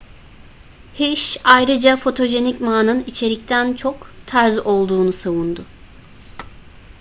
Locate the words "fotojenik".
1.97-2.61